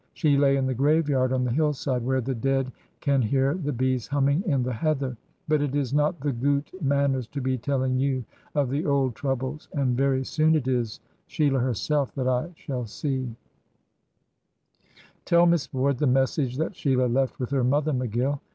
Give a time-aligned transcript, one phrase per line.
[0.15, 4.07] She lay in the graveyard on the hillside, where the dead can hear the bees
[4.07, 5.15] humming in the heather.
[5.47, 8.25] But it is not the goot manners to be telling you
[8.55, 13.35] of the old troubles, and very soon it is Sheila herself that I shall see."
[15.23, 18.39] "Tell Miss Ward the message that Sheila left with her mother, McGill."